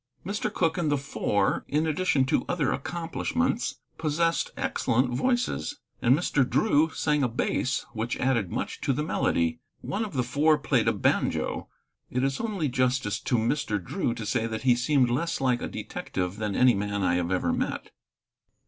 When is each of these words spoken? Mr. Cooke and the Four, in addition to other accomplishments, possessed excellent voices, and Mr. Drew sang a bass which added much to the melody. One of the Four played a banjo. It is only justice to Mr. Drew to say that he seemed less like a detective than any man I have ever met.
Mr. 0.25 0.51
Cooke 0.51 0.79
and 0.79 0.91
the 0.91 0.97
Four, 0.97 1.63
in 1.67 1.85
addition 1.85 2.25
to 2.25 2.43
other 2.49 2.71
accomplishments, 2.71 3.75
possessed 3.99 4.49
excellent 4.57 5.11
voices, 5.11 5.79
and 6.01 6.17
Mr. 6.17 6.43
Drew 6.43 6.89
sang 6.89 7.21
a 7.21 7.27
bass 7.27 7.85
which 7.93 8.17
added 8.17 8.51
much 8.51 8.81
to 8.81 8.93
the 8.93 9.03
melody. 9.03 9.59
One 9.81 10.03
of 10.03 10.13
the 10.13 10.23
Four 10.23 10.57
played 10.57 10.87
a 10.87 10.91
banjo. 10.93 11.69
It 12.09 12.23
is 12.23 12.39
only 12.41 12.67
justice 12.67 13.19
to 13.19 13.35
Mr. 13.37 13.79
Drew 13.79 14.15
to 14.15 14.25
say 14.25 14.47
that 14.47 14.63
he 14.63 14.73
seemed 14.75 15.11
less 15.11 15.39
like 15.39 15.61
a 15.61 15.67
detective 15.67 16.37
than 16.37 16.55
any 16.55 16.73
man 16.73 17.03
I 17.03 17.13
have 17.13 17.29
ever 17.31 17.53
met. 17.53 17.91